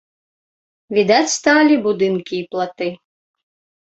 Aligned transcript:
Відаць 0.97 1.33
сталі 1.39 1.75
будынкі 1.85 2.35
і 2.39 2.47
платы. 2.57 2.89